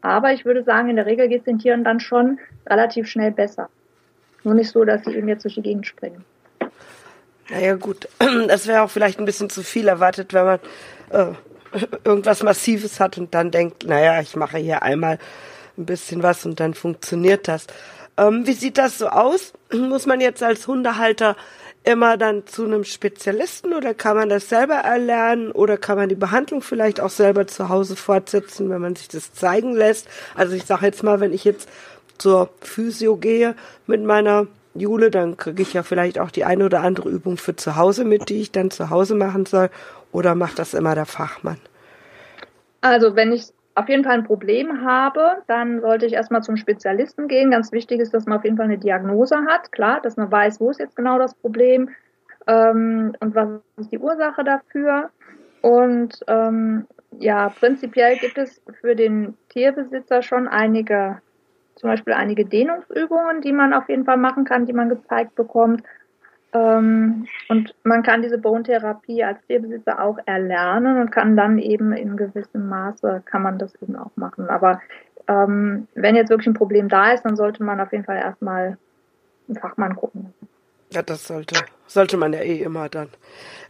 [0.00, 3.30] Aber ich würde sagen, in der Regel geht es den Tieren dann schon relativ schnell
[3.30, 3.68] besser.
[4.44, 6.24] Nur nicht so, dass sie eben jetzt durch die Gegend springen.
[7.50, 8.08] Naja gut,
[8.48, 10.58] das wäre auch vielleicht ein bisschen zu viel erwartet, wenn man
[11.10, 11.26] äh,
[12.04, 15.18] irgendwas Massives hat und dann denkt, naja, ich mache hier einmal
[15.78, 17.66] ein bisschen was und dann funktioniert das.
[18.16, 19.52] Ähm, wie sieht das so aus?
[19.72, 21.36] Muss man jetzt als Hundehalter
[21.84, 26.14] immer dann zu einem Spezialisten oder kann man das selber erlernen oder kann man die
[26.14, 30.06] Behandlung vielleicht auch selber zu Hause fortsetzen, wenn man sich das zeigen lässt?
[30.34, 31.68] Also ich sage jetzt mal, wenn ich jetzt
[32.18, 33.56] zur Physio gehe
[33.86, 37.56] mit meiner Jule, dann kriege ich ja vielleicht auch die eine oder andere Übung für
[37.56, 39.68] zu Hause mit, die ich dann zu Hause machen soll
[40.12, 41.58] oder macht das immer der Fachmann?
[42.80, 47.28] Also wenn ich auf jeden Fall ein Problem habe, dann sollte ich erstmal zum Spezialisten
[47.28, 47.50] gehen.
[47.50, 49.72] Ganz wichtig ist, dass man auf jeden Fall eine Diagnose hat.
[49.72, 51.88] Klar, dass man weiß, wo ist jetzt genau das Problem
[52.46, 55.10] ähm, und was ist die Ursache dafür.
[55.62, 56.86] Und ähm,
[57.18, 61.20] ja, prinzipiell gibt es für den Tierbesitzer schon einige,
[61.76, 65.82] zum Beispiel einige Dehnungsübungen, die man auf jeden Fall machen kann, die man gezeigt bekommt.
[66.54, 72.16] Ähm, und man kann diese Bone-Therapie als Tierbesitzer auch erlernen und kann dann eben in
[72.16, 74.48] gewissem Maße, kann man das eben auch machen.
[74.50, 74.80] Aber
[75.28, 78.76] ähm, wenn jetzt wirklich ein Problem da ist, dann sollte man auf jeden Fall erstmal
[79.48, 80.34] einen Fachmann gucken.
[80.90, 83.08] Ja, das sollte, sollte man ja eh immer dann.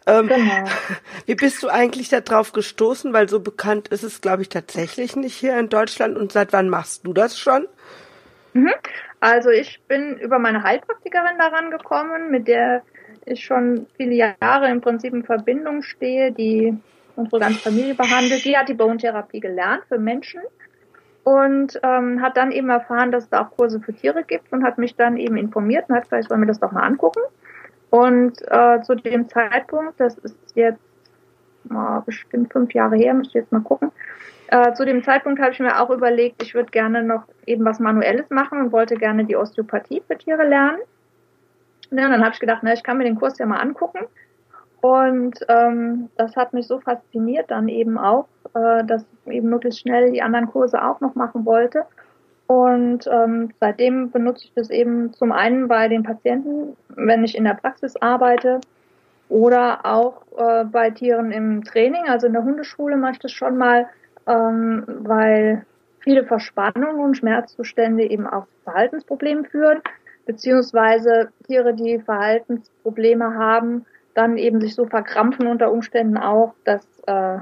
[0.07, 0.65] Ähm, genau.
[1.27, 3.13] Wie bist du eigentlich darauf gestoßen?
[3.13, 6.17] Weil so bekannt ist es, glaube ich, tatsächlich nicht hier in Deutschland.
[6.17, 7.69] Und seit wann machst du das schon?
[8.55, 8.73] Mhm.
[9.23, 12.83] Also ich bin über meine Heilpraktikerin daran gekommen, mit der
[13.25, 16.77] ich schon viele Jahre im Prinzip in Verbindung stehe, die
[17.15, 18.45] unsere ganze Familie behandelt.
[18.45, 20.41] Die hat die Bone-Therapie gelernt für Menschen
[21.23, 24.65] und ähm, hat dann eben erfahren, dass es da auch Kurse für Tiere gibt und
[24.65, 27.21] hat mich dann eben informiert und hat gesagt, ich soll mir das doch mal angucken.
[27.91, 30.83] Und äh, zu dem Zeitpunkt, das ist jetzt
[31.73, 33.93] oh, bestimmt fünf Jahre her, müsste ich jetzt mal gucken,
[34.53, 37.81] äh, zu dem Zeitpunkt habe ich mir auch überlegt, ich würde gerne noch eben was
[37.81, 40.79] Manuelles machen und wollte gerne die Osteopathie für Tiere lernen.
[41.91, 44.01] Ja, und dann habe ich gedacht, na, ich kann mir den Kurs ja mal angucken.
[44.83, 49.81] Und ähm, das hat mich so fasziniert dann eben auch, äh, dass ich eben möglichst
[49.81, 51.87] schnell die anderen Kurse auch noch machen wollte.
[52.47, 57.45] Und ähm, seitdem benutze ich das eben zum einen bei den Patienten, wenn ich in
[57.45, 58.61] der Praxis arbeite
[59.31, 62.05] oder auch äh, bei Tieren im Training.
[62.09, 63.89] Also in der Hundeschule mache ich das schon mal,
[64.27, 65.65] ähm, weil
[66.01, 69.81] viele Verspannungen und Schmerzzustände eben auch zu Verhaltensproblemen führen,
[70.27, 77.39] beziehungsweise Tiere, die Verhaltensprobleme haben, dann eben sich so verkrampfen unter Umständen auch, dass äh,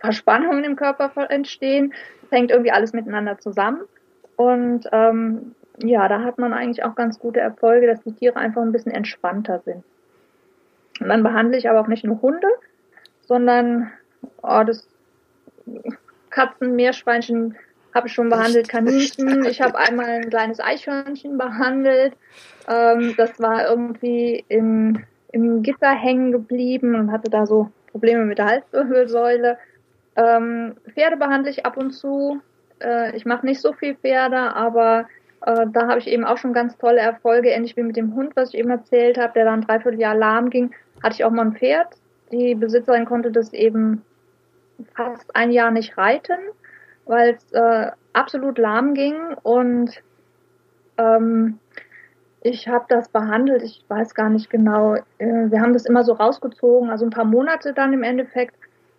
[0.00, 1.94] Verspannungen im Körper entstehen.
[2.22, 3.82] Das hängt irgendwie alles miteinander zusammen.
[4.36, 8.62] Und ähm, ja, da hat man eigentlich auch ganz gute Erfolge, dass die Tiere einfach
[8.62, 9.84] ein bisschen entspannter sind.
[11.00, 12.48] Und dann behandle ich aber auch nicht nur Hunde,
[13.22, 13.90] sondern
[14.42, 14.86] oh, das
[16.30, 17.56] Katzen, Meerschweinchen
[17.94, 19.44] habe ich schon behandelt, Kaninchen.
[19.44, 22.14] Ich habe einmal ein kleines Eichhörnchen behandelt.
[22.68, 28.38] Ähm, das war irgendwie in im Gitter hängen geblieben und hatte da so Probleme mit
[28.38, 29.58] der Halswirbelsäule.
[30.16, 32.40] Ähm, Pferde behandle ich ab und zu.
[32.82, 35.06] Äh, ich mache nicht so viel Pferde, aber
[35.46, 38.34] äh, da habe ich eben auch schon ganz tolle Erfolge, ähnlich wie mit dem Hund,
[38.34, 41.46] was ich eben erzählt habe, der dann dreiviertel Jahr lahm ging, hatte ich auch mal
[41.46, 41.88] ein Pferd.
[42.32, 44.02] Die Besitzerin konnte das eben
[44.94, 46.38] fast ein Jahr nicht reiten,
[47.06, 50.02] weil es äh, absolut lahm ging und
[50.98, 51.58] ähm,
[52.42, 54.94] ich habe das behandelt, ich weiß gar nicht genau.
[55.18, 58.54] Äh, wir haben das immer so rausgezogen, also ein paar Monate dann im Endeffekt.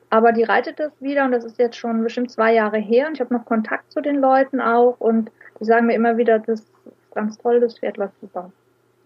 [0.10, 3.13] Aber die reitet das wieder und das ist jetzt schon bestimmt zwei Jahre her und
[3.13, 6.60] ich habe noch Kontakt zu den Leuten auch und die sagen mir immer wieder, das
[6.60, 6.74] ist
[7.15, 8.52] ganz toll, das Pferd war super.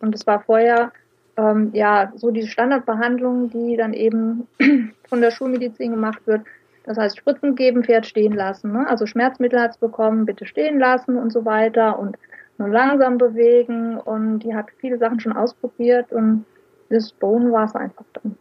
[0.02, 0.92] Und das war vorher
[1.38, 4.48] ähm, ja so die Standardbehandlung, die dann eben
[5.08, 6.42] von der Schulmedizin gemacht wird.
[6.86, 8.72] Das heißt, Spritzen geben, Pferd stehen lassen.
[8.72, 8.86] Ne?
[8.88, 11.98] Also Schmerzmittel hat's bekommen, bitte stehen lassen und so weiter.
[11.98, 12.18] Und
[12.58, 16.46] nur langsam bewegen und die hat viele Sachen schon ausprobiert und
[16.90, 18.38] das Bone war es einfach dann.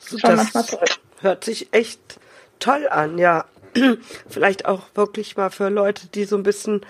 [0.00, 0.78] Schon das
[1.20, 2.18] hört sich echt
[2.58, 3.44] toll an, ja.
[4.28, 6.84] Vielleicht auch wirklich mal für Leute, die so ein bisschen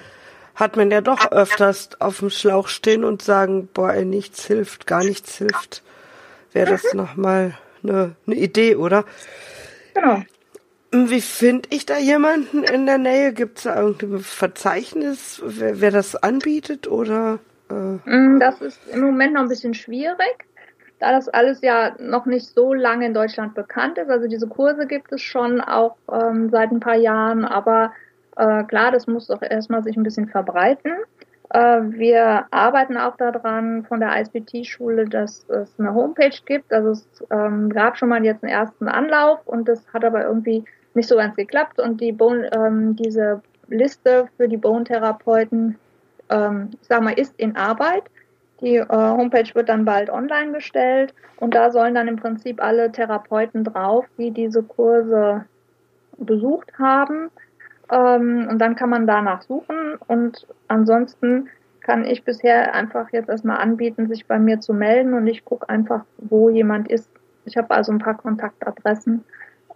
[0.55, 4.87] hat man ja doch öfters auf dem Schlauch stehen und sagen, boah, ey, nichts hilft,
[4.87, 5.83] gar nichts hilft.
[6.53, 9.05] Wäre das nochmal eine, eine Idee, oder?
[9.93, 10.23] Genau.
[10.93, 13.33] Wie finde ich da jemanden in der Nähe?
[13.33, 17.39] Gibt es da irgendein Verzeichnis, wer, wer das anbietet oder?
[17.71, 17.75] Äh?
[18.09, 20.47] Mm, das ist im Moment noch ein bisschen schwierig,
[21.01, 24.09] da das alles ja noch nicht so lange in Deutschland bekannt ist.
[24.09, 27.93] Also diese Kurse gibt es schon auch ähm, seit ein paar Jahren, aber
[28.37, 30.93] äh, klar, das muss auch erstmal sich ein bisschen verbreiten.
[31.51, 36.73] Äh, wir arbeiten auch daran von der ISBT-Schule, dass es eine Homepage gibt.
[36.73, 40.65] Also es ähm, gab schon mal jetzt einen ersten Anlauf und das hat aber irgendwie
[40.95, 45.79] nicht so ganz geklappt und die Bone, ähm, diese Liste für die Bone-Therapeuten,
[46.31, 48.05] ähm, ich sag mal, ist in Arbeit.
[48.61, 52.91] Die äh, Homepage wird dann bald online gestellt und da sollen dann im Prinzip alle
[52.91, 55.45] Therapeuten drauf, die diese Kurse
[56.19, 57.31] besucht haben.
[57.91, 61.49] Ähm, und dann kann man danach suchen und ansonsten
[61.81, 65.69] kann ich bisher einfach jetzt erstmal anbieten, sich bei mir zu melden und ich gucke
[65.69, 67.09] einfach, wo jemand ist.
[67.45, 69.25] Ich habe also ein paar Kontaktadressen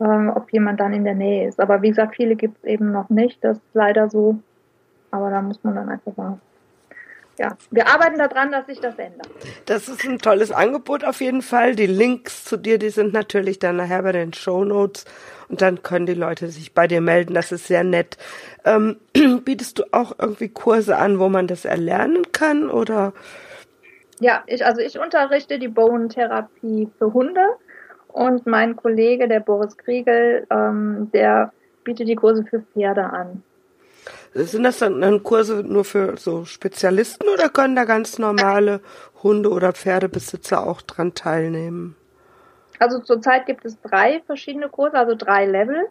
[0.00, 1.60] ähm, ob jemand dann in der Nähe ist.
[1.60, 3.44] Aber wie gesagt, viele gibt es eben noch nicht.
[3.44, 4.38] Das ist leider so.
[5.10, 6.40] Aber da muss man dann einfach sagen.
[7.40, 9.26] Ja, wir arbeiten daran, dass sich das ändert.
[9.64, 11.74] Das ist ein tolles Angebot auf jeden Fall.
[11.74, 15.06] Die Links zu dir, die sind natürlich dann nachher bei den Show Notes
[15.48, 17.32] und dann können die Leute sich bei dir melden.
[17.32, 18.18] Das ist sehr nett.
[18.66, 18.98] Ähm,
[19.46, 23.14] bietest du auch irgendwie Kurse an, wo man das erlernen kann oder?
[24.18, 27.46] Ja, ich, also ich unterrichte die Bone-Therapie für Hunde
[28.08, 33.42] und mein Kollege, der Boris Kriegel, ähm, der bietet die Kurse für Pferde an.
[34.32, 38.80] Sind das dann Kurse nur für so Spezialisten oder können da ganz normale
[39.22, 41.96] Hunde- oder Pferdebesitzer auch dran teilnehmen?
[42.78, 45.86] Also zurzeit gibt es drei verschiedene Kurse, also drei Level.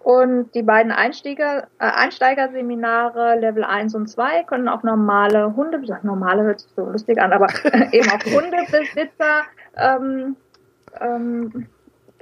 [0.00, 6.42] Und die beiden Einsteiger, äh, Einsteigerseminare Level 1 und 2 können auch normale Hunde, normale
[6.42, 7.46] hört sich so lustig an, aber
[7.92, 9.44] eben auch Hundebesitzer
[9.76, 10.36] ähm,
[11.00, 11.66] ähm,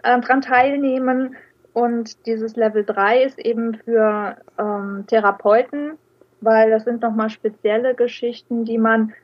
[0.03, 1.37] daran teilnehmen.
[1.73, 5.93] Und dieses Level 3 ist eben für ähm, Therapeuten,
[6.41, 9.15] weil das sind nochmal spezielle Geschichten, die man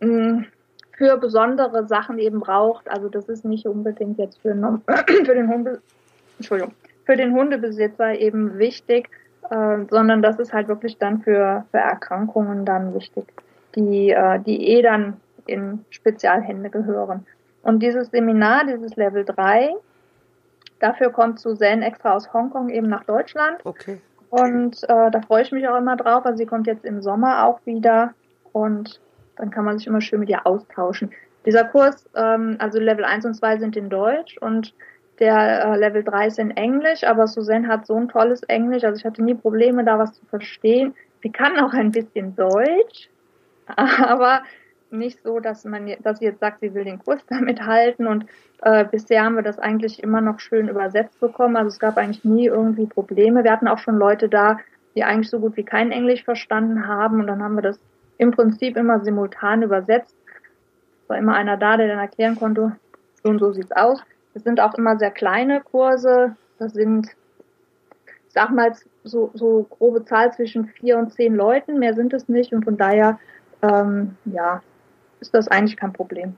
[0.00, 0.46] mh, mm,
[0.96, 2.88] für besondere Sachen eben braucht.
[2.88, 4.54] Also das ist nicht unbedingt jetzt für,
[5.06, 5.80] für den Hunde,
[6.38, 9.08] Entschuldigung, für den Hundebesitzer eben wichtig,
[9.50, 13.26] äh, sondern das ist halt wirklich dann für, für Erkrankungen dann wichtig,
[13.74, 17.26] die, äh, die eh dann in Spezialhände gehören.
[17.62, 19.74] Und dieses Seminar, dieses Level 3,
[20.80, 23.64] dafür kommt Suzanne extra aus Hongkong eben nach Deutschland.
[23.64, 24.00] Okay.
[24.30, 26.26] Und äh, da freue ich mich auch immer drauf.
[26.26, 28.14] Also sie kommt jetzt im Sommer auch wieder
[28.52, 29.00] und
[29.36, 31.10] dann kann man sich immer schön mit ihr austauschen.
[31.46, 34.74] Dieser Kurs, ähm, also Level 1 und 2 sind in Deutsch und
[35.18, 38.98] der äh, Level 3 ist in Englisch, aber Suzanne hat so ein tolles Englisch, also
[38.98, 40.94] ich hatte nie Probleme, da was zu verstehen.
[41.22, 43.08] Sie kann auch ein bisschen Deutsch,
[43.66, 44.42] aber
[44.98, 48.26] nicht so, dass man, dass sie jetzt sagt, sie will den Kurs damit halten und
[48.62, 51.56] äh, bisher haben wir das eigentlich immer noch schön übersetzt bekommen.
[51.56, 53.44] Also es gab eigentlich nie irgendwie Probleme.
[53.44, 54.58] Wir hatten auch schon Leute da,
[54.94, 57.78] die eigentlich so gut wie kein Englisch verstanden haben und dann haben wir das
[58.18, 60.14] im Prinzip immer simultan übersetzt.
[61.02, 62.76] Es war immer einer da, der dann erklären konnte,
[63.22, 64.00] so und so sieht's aus.
[64.34, 66.36] Es sind auch immer sehr kleine Kurse.
[66.58, 67.08] Das sind,
[68.06, 68.72] ich sag mal,
[69.04, 71.78] so, so grobe Zahl zwischen vier und zehn Leuten.
[71.78, 73.18] Mehr sind es nicht und von daher,
[73.62, 74.62] ähm, ja,
[75.20, 76.36] ist das eigentlich kein Problem.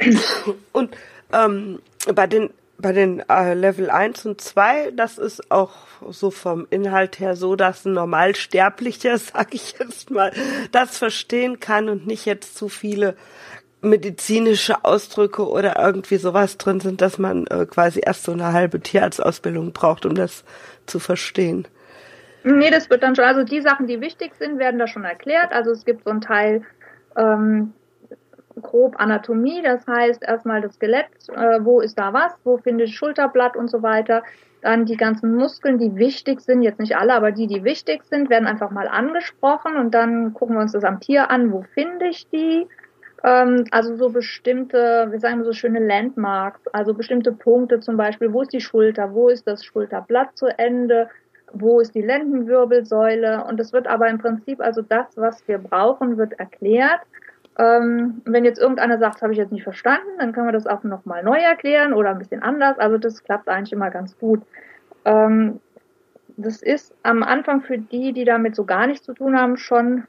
[0.72, 0.96] Und
[1.32, 1.80] ähm,
[2.14, 2.50] bei den
[2.82, 5.70] bei den äh, Level 1 und 2, das ist auch
[6.10, 10.32] so vom Inhalt her so, dass ein Normalsterblicher, sag ich jetzt mal,
[10.72, 13.16] das verstehen kann und nicht jetzt zu viele
[13.82, 18.80] medizinische Ausdrücke oder irgendwie sowas drin sind, dass man äh, quasi erst so eine halbe
[18.80, 20.44] Tierarztausbildung braucht, um das
[20.86, 21.66] zu verstehen.
[22.44, 25.52] Nee, das wird dann schon, also die Sachen, die wichtig sind, werden da schon erklärt.
[25.52, 26.62] Also es gibt so einen Teil,
[27.16, 27.72] ähm,
[28.60, 32.94] grob Anatomie, das heißt erstmal das Skelett, äh, wo ist da was, wo finde ich
[32.94, 34.22] Schulterblatt und so weiter.
[34.60, 38.30] Dann die ganzen Muskeln, die wichtig sind, jetzt nicht alle, aber die, die wichtig sind,
[38.30, 42.08] werden einfach mal angesprochen und dann gucken wir uns das am Tier an, wo finde
[42.08, 42.66] ich die.
[43.24, 48.42] Ähm, also so bestimmte, wir sagen so schöne Landmarks, also bestimmte Punkte zum Beispiel, wo
[48.42, 51.08] ist die Schulter, wo ist das Schulterblatt zu Ende,
[51.52, 56.16] wo ist die Lendenwirbelsäule und es wird aber im Prinzip also das, was wir brauchen,
[56.16, 57.00] wird erklärt.
[57.58, 60.84] Ähm, wenn jetzt irgendeiner sagt, habe ich jetzt nicht verstanden, dann können wir das auch
[60.84, 62.78] nochmal neu erklären oder ein bisschen anders.
[62.78, 64.42] Also das klappt eigentlich immer ganz gut.
[65.04, 65.60] Ähm,
[66.36, 70.04] das ist am Anfang für die, die damit so gar nichts zu tun haben, schon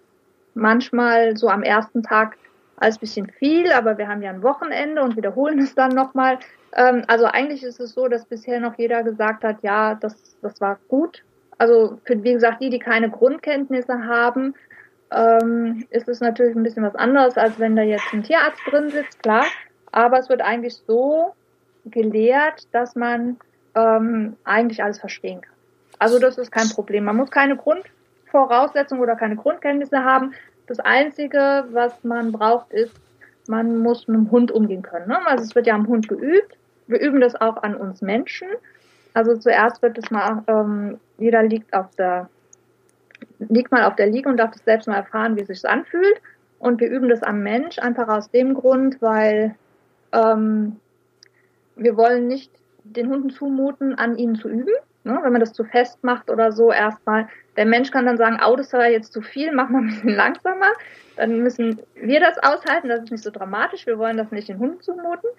[0.53, 2.38] manchmal so am ersten Tag
[2.77, 6.39] als bisschen viel, aber wir haben ja ein Wochenende und wiederholen es dann nochmal.
[6.75, 10.60] Ähm, also eigentlich ist es so, dass bisher noch jeder gesagt hat, ja, das, das
[10.62, 11.23] war gut.
[11.63, 14.54] Also für, wie gesagt, die, die keine Grundkenntnisse haben,
[15.13, 18.89] ähm, ist es natürlich ein bisschen was anderes, als wenn da jetzt ein Tierarzt drin
[18.89, 19.45] sitzt, klar.
[19.93, 21.34] Aber es wird eigentlich so
[21.86, 23.38] gelehrt, dass man
[23.76, 25.56] ähm, eigentlich alles verstehen kann.
[25.99, 27.06] Also das ist kein Problem.
[27.06, 30.34] Man muss keine Grundvoraussetzungen oder keine Grundkenntnisse haben.
[30.67, 32.93] Das Einzige, was man braucht, ist,
[33.47, 35.08] man muss mit dem Hund umgehen können.
[35.08, 35.26] Ne?
[35.28, 36.58] Also es wird ja am Hund geübt.
[36.88, 38.49] Wir üben das auch an uns Menschen.
[39.13, 42.30] Also zuerst wird es mal, ähm, jeder liegt auf der
[43.39, 46.21] liegt mal auf der Liege und darf das selbst mal erfahren, wie es sich anfühlt.
[46.60, 49.56] Und wir üben das am Mensch einfach aus dem Grund, weil
[50.13, 50.78] ähm,
[51.76, 52.52] wir wollen nicht
[52.84, 54.73] den Hunden zumuten, an ihnen zu üben.
[55.04, 55.19] Ne?
[55.21, 57.28] Wenn man das zu fest macht oder so erstmal.
[57.58, 60.15] Der Mensch kann dann sagen, oh, das war jetzt zu viel, mach mal ein bisschen
[60.15, 60.71] langsamer.
[61.17, 63.86] Dann müssen wir das aushalten, das ist nicht so dramatisch.
[63.86, 65.30] Wir wollen das nicht den Hunden zumuten.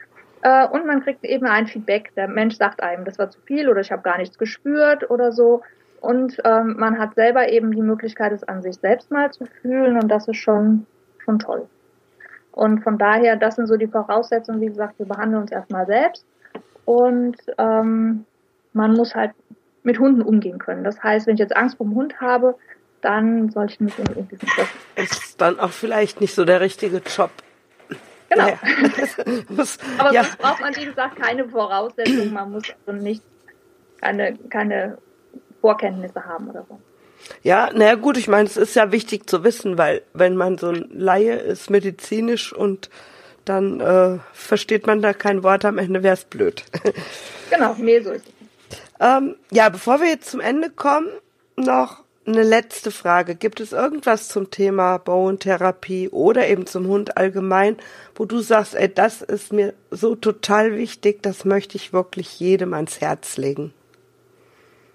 [0.45, 2.13] Äh, und man kriegt eben ein Feedback.
[2.15, 5.33] Der Mensch sagt einem, das war zu viel oder ich habe gar nichts gespürt oder
[5.33, 5.63] so
[6.05, 9.99] und ähm, man hat selber eben die Möglichkeit, es an sich selbst mal zu fühlen
[9.99, 10.87] und das ist schon,
[11.19, 11.67] schon toll.
[12.53, 16.27] Und von daher, das sind so die Voraussetzungen, wie gesagt, wir behandeln uns erstmal selbst
[16.85, 18.27] und ähm,
[18.75, 19.33] man muss halt
[19.83, 20.85] mit Hunden umgehen können.
[20.85, 22.55] Das heißt, wenn ich jetzt Angst vor dem Hund habe,
[23.01, 24.79] dann soll ich unbedingt diesen treffen.
[24.97, 27.31] Ist dann auch vielleicht nicht so der richtige Job.
[28.29, 28.49] Genau.
[28.49, 28.59] Ja.
[29.99, 30.25] Aber ja.
[30.25, 32.33] sonst braucht man, wie gesagt, keine Voraussetzungen.
[32.33, 33.23] Man muss also nicht
[34.01, 34.99] keine, keine
[35.61, 36.81] Vorkenntnisse haben oder so.
[37.43, 40.69] Ja, naja gut, ich meine, es ist ja wichtig zu wissen, weil wenn man so
[40.69, 42.91] ein Laie ist, medizinisch und
[43.45, 46.65] dann äh, versteht man da kein Wort, am Ende wäre es blöd.
[47.51, 48.79] Genau, nee, so ist es.
[49.01, 51.09] Ähm, ja, bevor wir jetzt zum Ende kommen,
[51.57, 53.35] noch eine letzte Frage.
[53.35, 57.77] Gibt es irgendwas zum Thema Bauentherapie oder eben zum Hund allgemein,
[58.15, 62.73] wo du sagst, ey, das ist mir so total wichtig, das möchte ich wirklich jedem
[62.75, 63.75] ans Herz legen?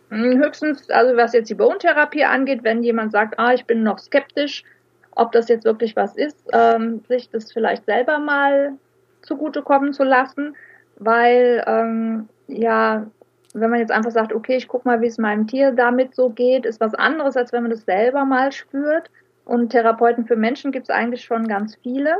[0.10, 4.00] Hm, höchstens, also was jetzt die Bone-Therapie angeht, wenn jemand sagt, ah, ich bin noch
[4.00, 4.64] skeptisch,
[5.12, 8.74] ob das jetzt wirklich was ist, ähm, sich das vielleicht selber mal
[9.22, 10.56] zugutekommen zu lassen,
[10.98, 13.06] weil ähm, ja,
[13.54, 16.30] wenn man jetzt einfach sagt, okay, ich guck mal, wie es meinem Tier damit so
[16.30, 19.10] geht, ist was anderes, als wenn man das selber mal spürt.
[19.46, 22.18] Und Therapeuten für Menschen gibt es eigentlich schon ganz viele.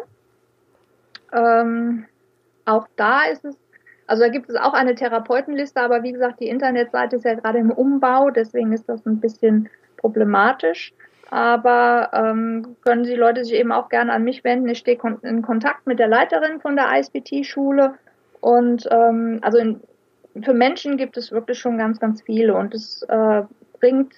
[1.32, 2.06] Ähm,
[2.66, 3.56] auch da ist es
[4.10, 7.60] also da gibt es auch eine Therapeutenliste, aber wie gesagt, die Internetseite ist ja gerade
[7.60, 10.94] im Umbau, deswegen ist das ein bisschen problematisch.
[11.30, 14.68] Aber ähm, können die Leute sich eben auch gerne an mich wenden.
[14.68, 17.94] Ich stehe in Kontakt mit der Leiterin von der ISBT-Schule.
[18.42, 19.80] Und ähm, also in,
[20.42, 22.54] für Menschen gibt es wirklich schon ganz, ganz viele.
[22.54, 23.44] Und es äh,
[23.80, 24.14] bringt,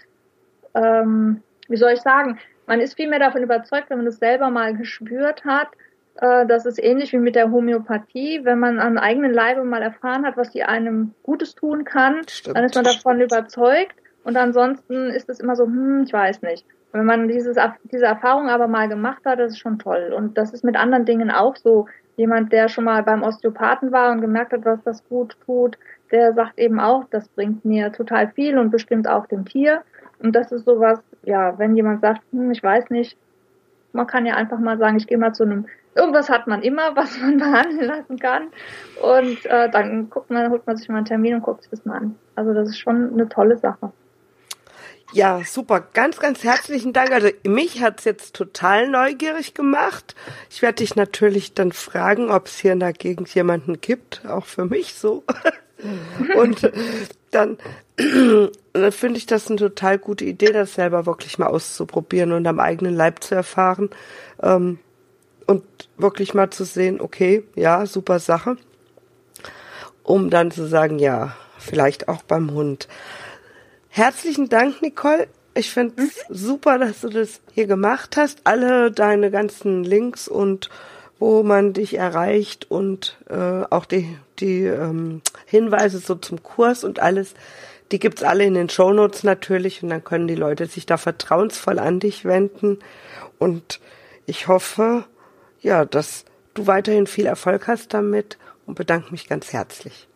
[0.75, 4.49] ähm, wie soll ich sagen, man ist viel mehr davon überzeugt, wenn man es selber
[4.49, 5.69] mal gespürt hat,
[6.15, 8.41] äh, das ist ähnlich wie mit der Homöopathie.
[8.43, 12.57] Wenn man am eigenen Leibe mal erfahren hat, was die einem Gutes tun kann, Stimmt.
[12.57, 13.95] dann ist man davon überzeugt.
[14.23, 16.65] Und ansonsten ist es immer so, hm, ich weiß nicht.
[16.93, 20.13] wenn man dieses, diese Erfahrung aber mal gemacht hat, das ist schon toll.
[20.15, 21.87] Und das ist mit anderen Dingen auch so.
[22.17, 25.77] Jemand, der schon mal beim Osteopathen war und gemerkt hat, was das gut tut,
[26.11, 29.83] der sagt eben auch, das bringt mir total viel und bestimmt auch dem Tier.
[30.19, 33.17] Und das ist sowas, ja, wenn jemand sagt, hm, ich weiß nicht,
[33.93, 36.91] man kann ja einfach mal sagen, ich gehe mal zu einem irgendwas hat man immer,
[36.95, 38.47] was man behandeln lassen kann.
[39.01, 41.85] Und äh, dann guckt man, holt man sich mal einen Termin und guckt sich das
[41.85, 42.15] mal an.
[42.35, 43.91] Also das ist schon eine tolle Sache.
[45.13, 45.81] Ja, super.
[45.93, 47.11] Ganz, ganz herzlichen Dank.
[47.11, 50.15] Also mich hat's jetzt total neugierig gemacht.
[50.49, 54.45] Ich werde dich natürlich dann fragen, ob es hier in der Gegend jemanden gibt, auch
[54.45, 55.23] für mich so.
[56.35, 56.71] Und
[57.31, 57.57] dann,
[58.73, 62.59] dann finde ich das eine total gute Idee, das selber wirklich mal auszuprobieren und am
[62.59, 63.89] eigenen Leib zu erfahren.
[64.43, 64.79] Ähm,
[65.47, 65.63] und
[65.97, 68.57] wirklich mal zu sehen, okay, ja, super Sache,
[70.03, 72.87] um dann zu sagen, ja, vielleicht auch beim Hund.
[73.93, 75.27] Herzlichen Dank, Nicole.
[75.53, 76.33] Ich finde es mhm.
[76.33, 78.39] super, dass du das hier gemacht hast.
[78.45, 80.69] Alle deine ganzen Links und
[81.19, 87.01] wo man dich erreicht und äh, auch die, die ähm, Hinweise so zum Kurs und
[87.01, 87.33] alles,
[87.91, 91.77] die gibt's alle in den Shownotes natürlich und dann können die Leute sich da vertrauensvoll
[91.77, 92.79] an dich wenden.
[93.39, 93.81] Und
[94.25, 95.03] ich hoffe,
[95.59, 96.23] ja, dass
[96.53, 100.07] du weiterhin viel Erfolg hast damit und bedanke mich ganz herzlich.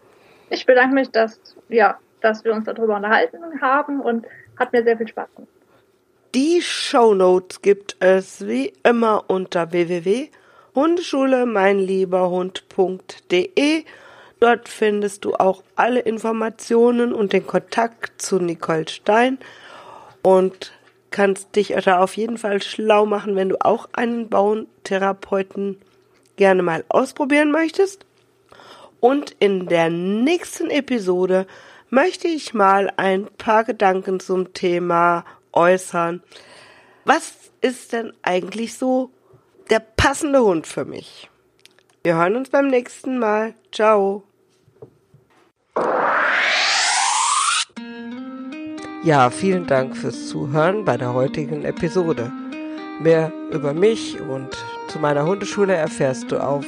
[0.49, 4.25] Ich bedanke mich, dass, ja, dass wir uns darüber unterhalten haben und
[4.57, 5.51] hat mir sehr viel Spaß gemacht.
[6.33, 13.85] Die Show Notes gibt es wie immer unter www.hundeschule meinlieberhund.de.
[14.41, 19.37] Dort findest du auch alle Informationen und den Kontakt zu Nicole Stein.
[20.23, 20.73] Und
[21.11, 25.77] kannst dich da auf jeden Fall schlau machen, wenn du auch einen Bautherapeuten
[26.35, 28.05] gerne mal ausprobieren möchtest.
[28.99, 31.47] Und in der nächsten Episode
[31.89, 36.21] möchte ich mal ein paar Gedanken zum Thema äußern.
[37.05, 39.09] Was ist denn eigentlich so
[39.69, 41.29] der passende Hund für mich?
[42.03, 43.55] Wir hören uns beim nächsten Mal.
[43.71, 44.23] Ciao.
[49.03, 52.31] Ja, vielen Dank fürs Zuhören bei der heutigen Episode.
[52.99, 54.49] Mehr über mich und
[54.87, 56.65] zu meiner Hundeschule erfährst du auf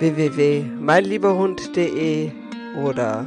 [0.00, 2.32] www.meinlieberhund.de
[2.82, 3.26] oder